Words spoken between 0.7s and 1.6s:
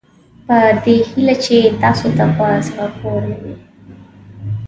دې هیله چې